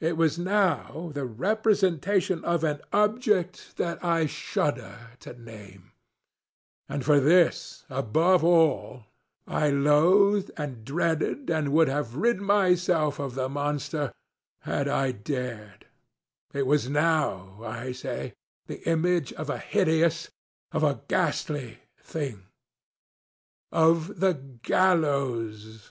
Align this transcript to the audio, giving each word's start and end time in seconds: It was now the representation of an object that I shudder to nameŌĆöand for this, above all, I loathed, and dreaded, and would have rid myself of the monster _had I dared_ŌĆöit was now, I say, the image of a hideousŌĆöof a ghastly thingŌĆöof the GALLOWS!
It 0.00 0.16
was 0.16 0.38
now 0.38 1.10
the 1.12 1.26
representation 1.26 2.42
of 2.46 2.64
an 2.64 2.80
object 2.94 3.76
that 3.76 4.02
I 4.02 4.24
shudder 4.24 5.10
to 5.20 5.34
nameŌĆöand 5.34 7.02
for 7.04 7.20
this, 7.20 7.84
above 7.90 8.42
all, 8.42 9.04
I 9.46 9.68
loathed, 9.68 10.50
and 10.56 10.82
dreaded, 10.82 11.50
and 11.50 11.74
would 11.74 11.88
have 11.88 12.16
rid 12.16 12.40
myself 12.40 13.18
of 13.18 13.34
the 13.34 13.50
monster 13.50 14.14
_had 14.64 14.88
I 14.88 15.12
dared_ŌĆöit 15.12 16.64
was 16.64 16.88
now, 16.88 17.62
I 17.62 17.92
say, 17.92 18.32
the 18.66 18.80
image 18.88 19.30
of 19.34 19.50
a 19.50 19.58
hideousŌĆöof 19.58 20.30
a 20.72 21.00
ghastly 21.06 21.80
thingŌĆöof 22.02 22.40
the 24.20 24.32
GALLOWS! 24.62 25.90